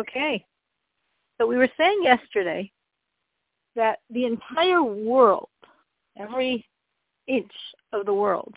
[0.00, 0.44] Okay.
[1.38, 2.70] So we were saying yesterday
[3.76, 5.48] that the entire world,
[6.18, 6.66] every
[7.26, 7.52] inch
[7.92, 8.54] of the world,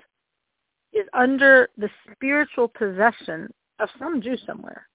[0.93, 4.87] is under the spiritual possession of some Jew somewhere.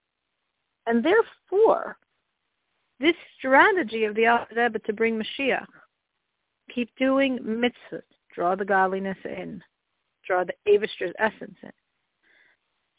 [0.87, 1.99] And therefore,
[2.99, 5.67] this strategy of the Alter to bring Mashiach,
[6.75, 8.03] keep doing mitzvahs,
[8.35, 9.63] draw the godliness in,
[10.27, 11.73] draw the Avishter's essence in,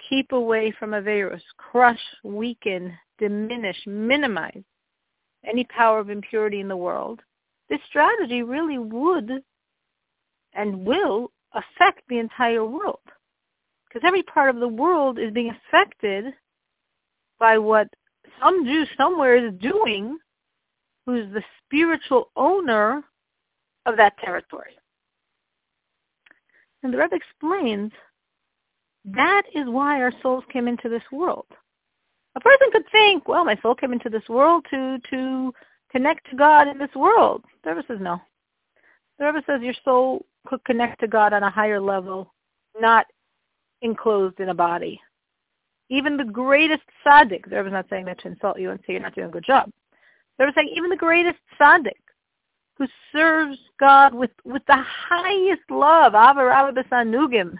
[0.07, 4.63] keep away from Averus, crush, weaken, diminish, minimize
[5.45, 7.21] any power of impurity in the world,
[7.69, 9.43] this strategy really would
[10.53, 12.99] and will affect the entire world.
[13.87, 16.33] Because every part of the world is being affected
[17.39, 17.87] by what
[18.41, 20.17] some Jew somewhere is doing
[21.05, 23.03] who's the spiritual owner
[23.85, 24.73] of that territory.
[26.83, 27.91] And the Rebbe explains
[29.05, 31.47] that is why our souls came into this world.
[32.35, 35.53] A person could think, well, my soul came into this world to to
[35.91, 37.43] connect to God in this world.
[37.63, 38.21] The Rebbe says no.
[39.17, 42.33] The Rebbe says your soul could connect to God on a higher level,
[42.79, 43.05] not
[43.81, 44.99] enclosed in a body.
[45.89, 49.01] Even the greatest tzaddik, the Rebbe's not saying that to insult you and say you're
[49.01, 49.71] not doing a good job.
[50.37, 51.93] The Rebbe's saying even the greatest tzaddik
[52.77, 56.71] who serves God with, with the highest love, Avar
[57.03, 57.55] Nugim,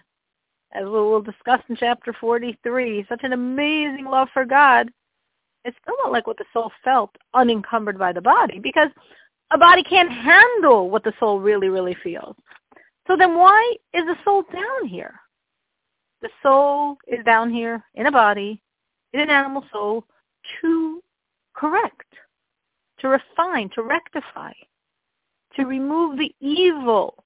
[0.73, 4.89] as we will discuss in chapter 43, such an amazing love for God,
[5.65, 8.89] it's not like what the soul felt unencumbered by the body because
[9.51, 12.35] a body can't handle what the soul really, really feels.
[13.07, 15.19] So then why is the soul down here?
[16.21, 18.61] The soul is down here in a body,
[19.13, 20.03] in an animal soul,
[20.61, 21.01] to
[21.55, 22.13] correct,
[22.99, 24.51] to refine, to rectify,
[25.55, 27.23] to remove the evil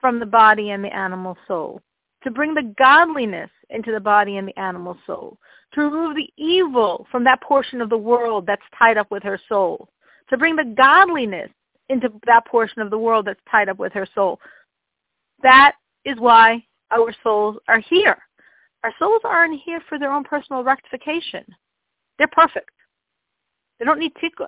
[0.00, 1.80] from the body and the animal soul,
[2.24, 5.38] to bring the godliness into the body and the animal soul,
[5.74, 9.40] to remove the evil from that portion of the world that's tied up with her
[9.48, 9.88] soul,
[10.30, 11.50] to bring the godliness
[11.88, 14.40] into that portion of the world that's tied up with her soul.
[15.42, 18.18] That is why our souls are here.
[18.84, 21.44] Our souls aren't here for their own personal rectification.
[22.18, 22.70] They're perfect.
[23.78, 24.46] They don't need tikkun.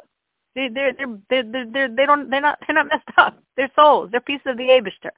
[0.55, 3.39] They they're they're they're they're, they're they're not messed up.
[3.57, 4.09] They're souls.
[4.11, 5.11] They're pieces of the Abishter.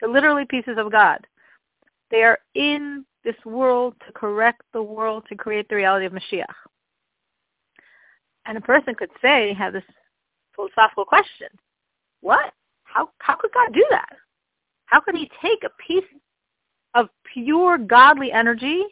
[0.00, 1.26] They're literally pieces of God.
[2.10, 6.44] They are in this world to correct the world to create the reality of Mashiach.
[8.46, 9.84] And a person could say, have this
[10.54, 11.48] philosophical question.
[12.20, 12.52] What?
[12.84, 14.08] How how could God do that?
[14.86, 16.04] How could he take a piece
[16.94, 18.82] of pure godly energy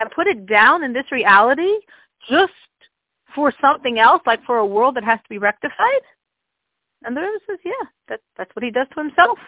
[0.00, 1.74] and put it down in this reality
[2.28, 2.52] just
[3.34, 6.00] for something else, like for a world that has to be rectified?
[7.04, 9.38] And the Rebbe says, yeah, that, that's what he does to himself.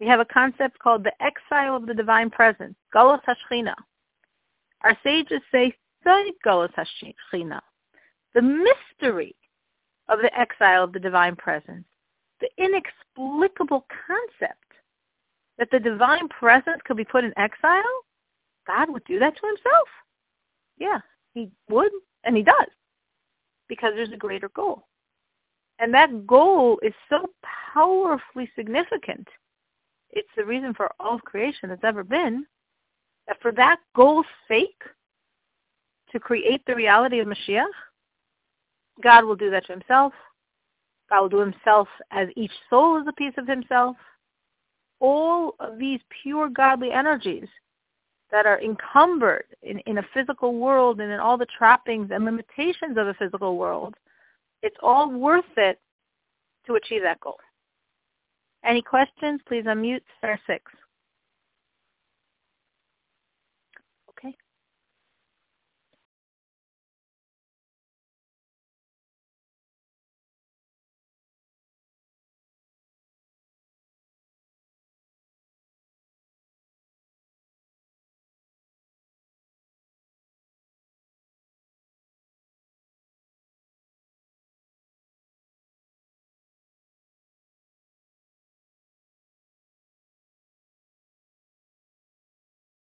[0.00, 3.74] We have a concept called the exile of the divine presence, Golos Hashchina.
[4.84, 5.74] Our sages say,
[6.06, 7.60] Golos Hashchina.
[8.34, 9.34] The mystery
[10.08, 11.84] of the exile of the divine presence,
[12.40, 14.58] the inexplicable concept
[15.58, 17.82] that the divine presence could be put in exile,
[18.66, 19.88] God would do that to himself.
[20.78, 21.00] Yeah,
[21.34, 21.90] he would,
[22.24, 22.68] and he does,
[23.68, 24.86] because there's a greater goal.
[25.80, 27.30] And that goal is so
[27.74, 29.26] powerfully significant.
[30.10, 32.46] It's the reason for all of creation that's ever been,
[33.26, 34.82] that for that goal's sake,
[36.12, 37.66] to create the reality of Mashiach,
[39.02, 40.14] God will do that to himself.
[41.10, 43.96] God will do himself as each soul is a piece of himself
[45.00, 47.48] all of these pure godly energies
[48.30, 52.96] that are encumbered in, in a physical world and in all the trappings and limitations
[52.96, 53.94] of a physical world,
[54.62, 55.80] it's all worth it
[56.66, 57.36] to achieve that goal.
[58.64, 59.40] Any questions?
[59.46, 60.64] Please unmute star six.